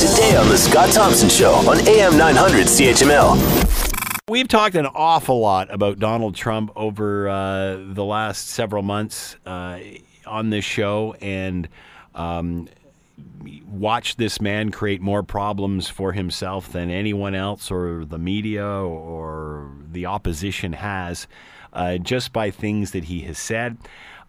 Today 0.00 0.34
on 0.34 0.48
The 0.48 0.56
Scott 0.56 0.88
Thompson 0.94 1.28
Show 1.28 1.52
on 1.52 1.86
AM 1.86 2.16
900 2.16 2.68
CHML. 2.68 4.16
We've 4.30 4.48
talked 4.48 4.74
an 4.74 4.86
awful 4.86 5.40
lot 5.40 5.70
about 5.70 5.98
Donald 5.98 6.34
Trump 6.34 6.72
over 6.74 7.28
uh, 7.28 7.76
the 7.86 8.02
last 8.02 8.48
several 8.48 8.82
months 8.82 9.36
uh, 9.44 9.78
on 10.24 10.48
this 10.48 10.64
show 10.64 11.16
and 11.20 11.68
um, 12.14 12.70
watched 13.68 14.16
this 14.16 14.40
man 14.40 14.70
create 14.70 15.02
more 15.02 15.22
problems 15.22 15.90
for 15.90 16.12
himself 16.12 16.72
than 16.72 16.88
anyone 16.88 17.34
else 17.34 17.70
or 17.70 18.06
the 18.06 18.18
media 18.18 18.64
or 18.66 19.70
the 19.92 20.06
opposition 20.06 20.72
has 20.72 21.28
uh, 21.74 21.98
just 21.98 22.32
by 22.32 22.50
things 22.50 22.92
that 22.92 23.04
he 23.04 23.20
has 23.20 23.36
said. 23.36 23.76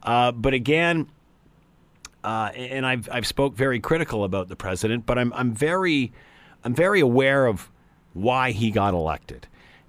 Uh, 0.04 0.34
but 0.34 0.54
again, 0.54 1.08
uh, 2.24 2.52
and 2.56 2.86
I've 2.86 3.10
I've 3.12 3.28
spoke 3.28 3.56
very 3.56 3.80
critical 3.80 4.24
about 4.24 4.48
the 4.48 4.56
president, 4.56 5.06
but 5.06 5.18
I'm 5.18 5.34
I'm 5.34 5.54
very 5.54 6.12
I'm 6.64 6.76
very 6.76 7.00
aware 7.00 7.46
of 7.46 7.70
why 8.14 8.52
he 8.52 8.72
got 8.72 8.94
elected, 8.94 9.48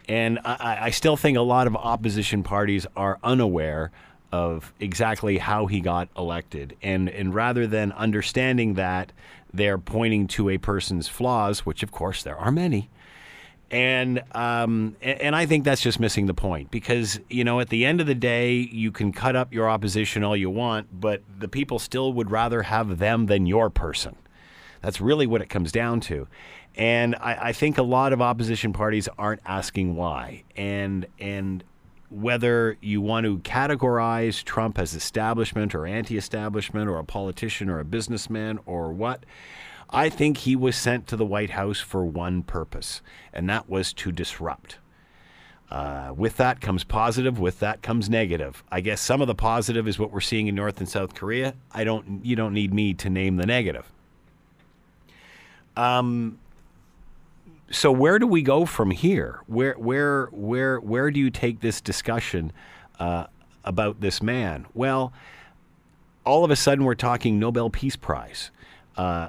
and 0.08 0.38
I, 0.44 0.78
I 0.82 0.90
still 0.90 1.16
think 1.16 1.36
a 1.36 1.42
lot 1.42 1.66
of 1.66 1.76
opposition 1.76 2.42
parties 2.42 2.86
are 2.96 3.18
unaware 3.22 3.90
of 4.30 4.72
exactly 4.80 5.38
how 5.38 5.66
he 5.66 5.80
got 5.80 6.08
elected, 6.16 6.76
and 6.82 7.08
and 7.08 7.34
rather 7.34 7.66
than 7.66 7.92
understanding 7.92 8.74
that, 8.74 9.12
they're 9.52 9.78
pointing 9.78 10.26
to 10.28 10.48
a 10.48 10.58
person's 10.58 11.08
flaws, 11.08 11.60
which 11.66 11.82
of 11.82 11.92
course 11.92 12.22
there 12.22 12.36
are 12.36 12.50
many. 12.50 12.88
And 13.72 14.22
um, 14.32 14.96
and 15.00 15.34
I 15.34 15.46
think 15.46 15.64
that's 15.64 15.80
just 15.80 15.98
missing 15.98 16.26
the 16.26 16.34
point 16.34 16.70
because 16.70 17.18
you 17.30 17.42
know 17.42 17.58
at 17.58 17.70
the 17.70 17.86
end 17.86 18.02
of 18.02 18.06
the 18.06 18.14
day 18.14 18.52
you 18.52 18.92
can 18.92 19.12
cut 19.12 19.34
up 19.34 19.52
your 19.52 19.68
opposition 19.68 20.22
all 20.22 20.36
you 20.36 20.50
want, 20.50 21.00
but 21.00 21.22
the 21.38 21.48
people 21.48 21.78
still 21.78 22.12
would 22.12 22.30
rather 22.30 22.62
have 22.62 22.98
them 22.98 23.26
than 23.26 23.46
your 23.46 23.70
person. 23.70 24.14
That's 24.82 25.00
really 25.00 25.26
what 25.26 25.40
it 25.40 25.48
comes 25.48 25.72
down 25.72 26.00
to. 26.00 26.28
And 26.74 27.14
I, 27.16 27.48
I 27.48 27.52
think 27.52 27.78
a 27.78 27.82
lot 27.82 28.12
of 28.12 28.20
opposition 28.20 28.74
parties 28.74 29.08
aren't 29.18 29.40
asking 29.46 29.96
why. 29.96 30.44
And 30.54 31.06
and 31.18 31.64
whether 32.10 32.76
you 32.82 33.00
want 33.00 33.24
to 33.24 33.38
categorize 33.38 34.44
Trump 34.44 34.78
as 34.78 34.92
establishment 34.92 35.74
or 35.74 35.86
anti-establishment 35.86 36.88
or 36.88 36.98
a 36.98 37.04
politician 37.04 37.70
or 37.70 37.80
a 37.80 37.84
businessman 37.86 38.58
or 38.66 38.92
what, 38.92 39.24
I 39.90 40.08
think 40.08 40.38
he 40.38 40.56
was 40.56 40.76
sent 40.76 41.06
to 41.08 41.16
the 41.16 41.24
White 41.24 41.50
House 41.50 41.80
for 41.80 42.04
one 42.04 42.42
purpose, 42.42 43.02
and 43.32 43.48
that 43.48 43.68
was 43.68 43.92
to 43.94 44.12
disrupt. 44.12 44.78
Uh, 45.70 46.12
with 46.14 46.36
that 46.36 46.60
comes 46.60 46.84
positive. 46.84 47.38
With 47.38 47.60
that 47.60 47.80
comes 47.80 48.10
negative. 48.10 48.62
I 48.70 48.82
guess 48.82 49.00
some 49.00 49.22
of 49.22 49.26
the 49.26 49.34
positive 49.34 49.88
is 49.88 49.98
what 49.98 50.12
we're 50.12 50.20
seeing 50.20 50.46
in 50.46 50.54
North 50.54 50.80
and 50.80 50.88
South 50.88 51.14
Korea. 51.14 51.54
I 51.72 51.84
don't. 51.84 52.22
You 52.22 52.36
don't 52.36 52.52
need 52.52 52.74
me 52.74 52.92
to 52.94 53.08
name 53.08 53.36
the 53.36 53.46
negative. 53.46 53.90
Um. 55.74 56.38
So 57.70 57.90
where 57.90 58.18
do 58.18 58.26
we 58.26 58.42
go 58.42 58.66
from 58.66 58.90
here? 58.90 59.40
Where 59.46 59.72
where 59.78 60.26
where 60.26 60.78
where 60.78 61.10
do 61.10 61.18
you 61.18 61.30
take 61.30 61.60
this 61.60 61.80
discussion 61.80 62.52
uh, 63.00 63.28
about 63.64 64.02
this 64.02 64.20
man? 64.22 64.66
Well, 64.74 65.14
all 66.26 66.44
of 66.44 66.50
a 66.50 66.56
sudden 66.56 66.84
we're 66.84 66.94
talking 66.94 67.38
Nobel 67.38 67.70
Peace 67.70 67.96
Prize. 67.96 68.50
Uh, 68.96 69.28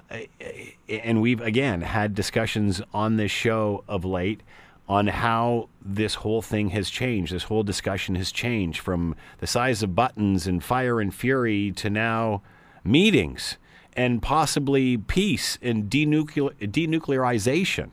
and 0.90 1.22
we've 1.22 1.42
again 1.42 1.82
had 1.82 2.14
discussions 2.14 2.82
on 2.94 3.18
this 3.18 3.32
show 3.32 3.84
of 3.88 4.04
late 4.04 4.42
on 4.88 5.08
how 5.08 5.70
this 5.82 6.16
whole 6.16 6.42
thing 6.42 6.70
has 6.70 6.90
changed. 6.90 7.34
This 7.34 7.44
whole 7.44 7.64
discussion 7.64 8.16
has 8.16 8.32
changed 8.32 8.80
from 8.80 9.16
the 9.40 9.48
size 9.48 9.82
of 9.82 9.96
buttons 9.96 10.46
and 10.46 10.64
fire 10.64 11.00
and 11.00 11.14
fury 11.14 11.72
to 11.78 11.90
now 11.90 12.42
meetings 12.84 13.58
and 13.96 14.22
possibly 14.22 14.98
peace 14.98 15.58
and 15.62 15.90
denuclear- 15.90 16.54
denuclearization, 16.60 17.92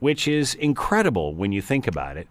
which 0.00 0.28
is 0.28 0.54
incredible 0.54 1.34
when 1.34 1.52
you 1.52 1.62
think 1.62 1.86
about 1.86 2.16
it. 2.16 2.28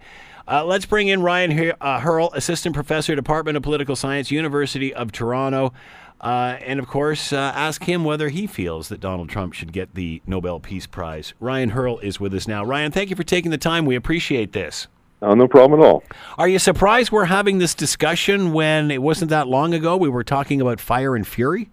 Uh, 0.47 0.63
let's 0.63 0.85
bring 0.85 1.07
in 1.07 1.23
Ryan 1.23 1.73
uh, 1.81 1.99
Hurl, 1.99 2.29
Assistant 2.33 2.75
Professor, 2.75 3.15
Department 3.15 3.57
of 3.57 3.63
Political 3.63 3.95
Science, 3.95 4.29
University 4.29 4.93
of 4.93 5.11
Toronto. 5.11 5.73
Uh, 6.21 6.57
and 6.61 6.79
of 6.79 6.87
course, 6.87 7.31
uh, 7.31 7.51
ask 7.55 7.83
him 7.83 8.03
whether 8.03 8.29
he 8.29 8.47
feels 8.47 8.89
that 8.89 8.99
Donald 8.99 9.29
Trump 9.29 9.53
should 9.53 9.71
get 9.71 9.93
the 9.95 10.21
Nobel 10.25 10.59
Peace 10.59 10.87
Prize. 10.87 11.33
Ryan 11.39 11.69
Hurl 11.69 11.99
is 11.99 12.19
with 12.19 12.33
us 12.33 12.47
now. 12.47 12.63
Ryan, 12.63 12.91
thank 12.91 13.09
you 13.09 13.15
for 13.15 13.23
taking 13.23 13.51
the 13.51 13.57
time. 13.57 13.85
We 13.85 13.95
appreciate 13.95 14.53
this. 14.53 14.87
Uh, 15.21 15.33
no 15.33 15.47
problem 15.47 15.79
at 15.79 15.85
all. 15.85 16.03
Are 16.37 16.47
you 16.47 16.59
surprised 16.59 17.11
we're 17.11 17.25
having 17.25 17.57
this 17.57 17.73
discussion 17.73 18.53
when 18.53 18.91
it 18.91 19.01
wasn't 19.01 19.29
that 19.29 19.47
long 19.47 19.73
ago 19.73 19.97
we 19.97 20.09
were 20.09 20.23
talking 20.23 20.61
about 20.61 20.79
fire 20.79 21.15
and 21.15 21.25
fury? 21.25 21.69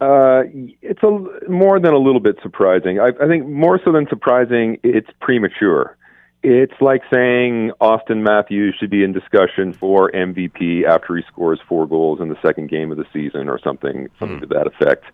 Uh, 0.00 0.42
it's 0.82 1.02
a, 1.02 1.48
more 1.48 1.78
than 1.78 1.94
a 1.94 1.98
little 1.98 2.20
bit 2.20 2.36
surprising. 2.42 2.98
I, 2.98 3.12
I 3.20 3.28
think 3.28 3.46
more 3.46 3.80
so 3.84 3.92
than 3.92 4.08
surprising, 4.08 4.78
it's 4.82 5.08
premature. 5.20 5.96
It's 6.42 6.74
like 6.80 7.02
saying 7.12 7.70
Auston 7.80 8.22
Matthews 8.22 8.74
should 8.78 8.90
be 8.90 9.04
in 9.04 9.12
discussion 9.12 9.72
for 9.72 10.10
MVP 10.10 10.84
after 10.84 11.16
he 11.16 11.22
scores 11.28 11.60
four 11.68 11.86
goals 11.86 12.20
in 12.20 12.28
the 12.28 12.38
second 12.44 12.68
game 12.68 12.90
of 12.90 12.98
the 12.98 13.06
season 13.12 13.48
or 13.48 13.60
something, 13.62 14.08
something 14.18 14.38
mm. 14.38 14.40
to 14.40 14.46
that 14.48 14.66
effect. 14.66 15.04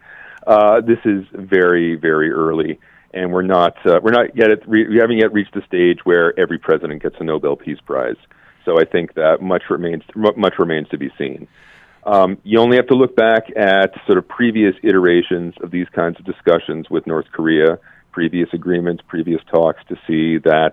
Uh, 0.46 0.80
this 0.80 0.98
is 1.04 1.26
very, 1.32 1.96
very 1.96 2.30
early, 2.30 2.80
and 3.12 3.30
we're 3.30 3.42
not 3.42 3.76
uh, 3.86 4.00
we're 4.02 4.12
not 4.12 4.34
yet 4.34 4.50
at, 4.50 4.66
we 4.66 4.96
haven't 4.98 5.18
yet 5.18 5.32
reached 5.32 5.52
the 5.52 5.62
stage 5.66 5.98
where 6.04 6.38
every 6.40 6.58
president 6.58 7.02
gets 7.02 7.16
a 7.20 7.24
Nobel 7.24 7.56
Peace 7.56 7.80
Prize. 7.84 8.16
So 8.64 8.80
I 8.80 8.84
think 8.84 9.14
that 9.14 9.42
much 9.42 9.64
remains 9.68 10.04
much 10.14 10.54
remains 10.58 10.88
to 10.88 10.98
be 10.98 11.10
seen. 11.18 11.46
Um, 12.04 12.38
you 12.42 12.58
only 12.58 12.76
have 12.76 12.86
to 12.86 12.94
look 12.94 13.14
back 13.14 13.50
at 13.54 13.92
sort 14.06 14.16
of 14.16 14.26
previous 14.26 14.74
iterations 14.82 15.54
of 15.62 15.70
these 15.70 15.88
kinds 15.94 16.18
of 16.18 16.24
discussions 16.24 16.88
with 16.88 17.06
North 17.06 17.26
Korea, 17.32 17.78
previous 18.12 18.48
agreements, 18.54 19.02
previous 19.06 19.42
talks 19.52 19.82
to 19.88 19.96
see 20.06 20.38
that 20.38 20.72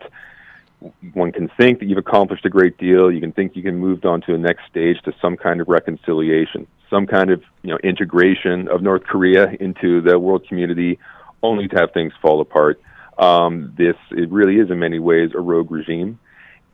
one 1.14 1.32
can 1.32 1.50
think 1.60 1.80
that 1.80 1.86
you've 1.86 1.98
accomplished 1.98 2.46
a 2.46 2.50
great 2.50 2.78
deal. 2.78 3.12
You 3.12 3.20
can 3.20 3.32
think 3.32 3.56
you 3.56 3.64
can 3.64 3.76
move 3.76 4.04
on 4.06 4.22
to 4.22 4.32
the 4.32 4.38
next 4.38 4.64
stage 4.70 4.98
to 5.06 5.14
some 5.22 5.38
kind 5.38 5.62
of 5.62 5.68
reconciliation, 5.68 6.68
some 6.90 7.08
kind 7.08 7.32
of 7.32 7.42
you 7.64 7.72
know 7.72 7.78
integration 7.84 8.68
of 8.68 8.82
North 8.82 9.04
Korea 9.04 9.52
into 9.60 10.02
the 10.02 10.20
world 10.20 10.48
community, 10.48 11.00
only 11.42 11.68
to 11.68 11.76
have 11.78 11.92
things 11.94 12.14
fall 12.22 12.42
apart. 12.42 12.80
Um, 13.18 13.74
this 13.78 13.96
it 14.12 14.30
really 14.30 14.56
is 14.56 14.70
in 14.70 14.80
many 14.80 15.00
ways 15.00 15.32
a 15.34 15.40
rogue 15.40 15.72
regime, 15.72 16.20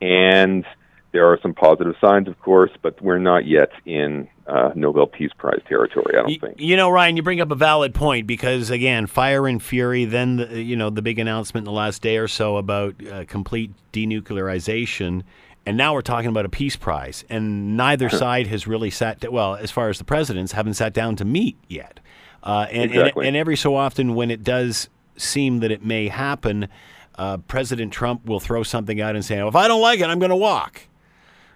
and 0.02 0.66
there 1.12 1.28
are 1.28 1.38
some 1.42 1.54
positive 1.54 1.96
signs, 2.00 2.28
of 2.28 2.40
course, 2.40 2.72
but 2.82 3.02
we're 3.02 3.20
not 3.20 3.46
yet 3.46 3.72
in 3.86 4.30
uh, 4.48 4.72
Nobel 4.76 5.08
Peace 5.08 5.32
Prize 5.38 5.62
territory. 5.68 6.16
I 6.18 6.22
don't 6.22 6.30
you, 6.30 6.40
think. 6.40 6.60
You 6.60 6.78
know, 6.78 6.90
Ryan, 6.90 7.18
you 7.18 7.24
bring 7.24 7.42
up 7.42 7.52
a 7.52 7.56
valid 7.56 7.94
point 7.94 8.28
because 8.28 8.70
again, 8.70 9.08
fire 9.08 9.48
and 9.48 9.62
fury. 9.62 10.06
Then 10.06 10.38
the, 10.38 10.62
you 10.62 10.76
know 10.76 10.90
the 10.90 11.02
big 11.02 11.20
announcement 11.20 11.64
in 11.64 11.66
the 11.66 11.78
last 11.78 12.02
day 12.02 12.18
or 12.18 12.28
so 12.28 12.58
about 12.58 12.96
uh, 13.06 13.26
complete 13.26 13.72
denuclearization, 13.92 15.24
and 15.66 15.78
now 15.78 15.94
we're 15.94 16.02
talking 16.02 16.30
about 16.30 16.46
a 16.46 16.50
peace 16.50 16.78
prize, 16.78 17.26
and 17.30 17.76
neither 17.76 18.10
side 18.10 18.48
has 18.48 18.66
really 18.66 18.90
sat. 18.90 19.30
well, 19.32 19.56
as 19.56 19.70
far 19.70 19.90
as 19.90 19.98
the 19.98 20.06
presidents 20.06 20.54
haven't 20.54 20.76
sat 20.76 20.94
down 20.94 21.18
to 21.18 21.26
meet 21.26 21.58
yet, 21.68 22.00
uh, 22.44 22.68
and, 22.72 22.92
exactly. 22.92 23.28
and 23.28 23.36
and 23.36 23.38
every 23.38 23.58
so 23.58 23.76
often 23.76 24.16
when 24.16 24.32
it 24.32 24.44
does 24.44 24.90
seem 25.18 25.60
that 25.60 25.72
it 25.72 25.84
may 25.84 26.08
happen. 26.08 26.70
Uh, 27.16 27.38
President 27.38 27.92
Trump 27.92 28.26
will 28.26 28.40
throw 28.40 28.64
something 28.64 29.02
out 29.02 29.16
and 29.16 29.24
say, 29.24 29.46
"If 29.46 29.56
I 29.56 29.68
don't 29.68 29.82
like 29.82 30.00
it, 30.00 30.06
I'm 30.06 30.18
going 30.18 30.30
to 30.30 30.36
walk." 30.36 30.88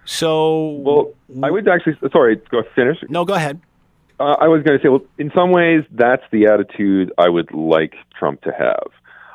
So, 0.06 0.70
well, 0.70 1.14
I 1.44 1.52
would 1.52 1.68
actually 1.68 1.98
sorry, 2.12 2.38
go 2.50 2.64
finish. 2.76 2.98
No, 3.10 3.26
go 3.26 3.34
ahead. 3.34 3.60
Uh, 4.20 4.36
I 4.40 4.48
was 4.48 4.64
going 4.64 4.80
to 4.80 4.84
say, 4.84 4.88
well, 4.88 5.04
in 5.18 5.32
some 5.36 5.52
ways, 5.52 5.84
that's 5.92 6.24
the 6.32 6.46
attitude 6.46 7.12
I 7.18 7.28
would 7.28 7.54
like 7.54 7.96
Trump 8.18 8.42
to 8.44 8.52
have. 8.58 8.88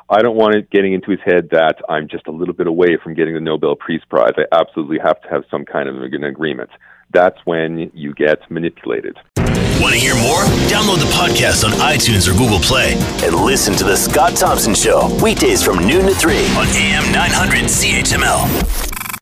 I 0.09 0.21
don't 0.21 0.35
want 0.35 0.55
it 0.55 0.69
getting 0.69 0.93
into 0.93 1.11
his 1.11 1.19
head 1.23 1.49
that 1.51 1.75
I'm 1.87 2.07
just 2.09 2.27
a 2.27 2.31
little 2.31 2.53
bit 2.53 2.67
away 2.67 2.97
from 3.01 3.13
getting 3.13 3.33
the 3.33 3.39
Nobel 3.39 3.75
Peace 3.75 4.01
Prize. 4.09 4.33
I 4.37 4.43
absolutely 4.51 4.97
have 4.99 5.21
to 5.21 5.29
have 5.29 5.43
some 5.49 5.63
kind 5.63 5.87
of 5.87 6.01
an 6.01 6.23
agreement. 6.23 6.69
That's 7.13 7.37
when 7.45 7.91
you 7.93 8.13
get 8.13 8.39
manipulated. 8.49 9.17
Want 9.81 9.93
to 9.93 9.99
hear 9.99 10.15
more? 10.15 10.43
Download 10.67 10.99
the 10.99 11.11
podcast 11.13 11.63
on 11.63 11.71
iTunes 11.79 12.27
or 12.27 12.37
Google 12.37 12.59
Play 12.59 12.93
and 13.23 13.35
listen 13.35 13.73
to 13.75 13.83
The 13.83 13.95
Scott 13.95 14.35
Thompson 14.35 14.75
Show 14.75 15.17
weekdays 15.23 15.63
from 15.63 15.77
noon 15.87 16.05
to 16.07 16.13
3 16.13 16.35
on 16.55 16.67
AM 16.67 17.11
900 17.11 17.63
CHML. 17.65 18.90